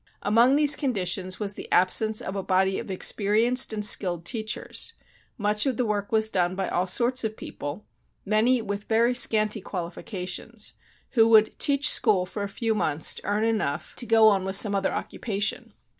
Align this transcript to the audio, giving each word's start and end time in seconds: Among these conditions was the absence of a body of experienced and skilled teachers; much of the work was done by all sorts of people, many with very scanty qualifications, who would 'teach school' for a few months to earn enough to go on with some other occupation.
Among 0.23 0.55
these 0.55 0.75
conditions 0.75 1.39
was 1.39 1.53
the 1.53 1.71
absence 1.71 2.21
of 2.21 2.35
a 2.35 2.41
body 2.41 2.79
of 2.79 2.89
experienced 2.89 3.71
and 3.71 3.85
skilled 3.85 4.25
teachers; 4.25 4.93
much 5.37 5.67
of 5.67 5.77
the 5.77 5.85
work 5.85 6.11
was 6.11 6.31
done 6.31 6.55
by 6.55 6.67
all 6.69 6.87
sorts 6.87 7.23
of 7.23 7.37
people, 7.37 7.85
many 8.25 8.63
with 8.63 8.85
very 8.85 9.13
scanty 9.13 9.61
qualifications, 9.61 10.73
who 11.11 11.27
would 11.27 11.55
'teach 11.59 11.91
school' 11.91 12.25
for 12.25 12.41
a 12.41 12.49
few 12.49 12.73
months 12.73 13.13
to 13.13 13.25
earn 13.25 13.43
enough 13.43 13.95
to 13.97 14.07
go 14.07 14.27
on 14.27 14.43
with 14.43 14.55
some 14.55 14.73
other 14.73 14.91
occupation. 14.91 15.71